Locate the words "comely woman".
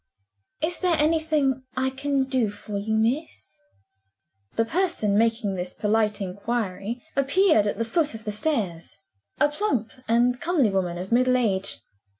10.41-10.97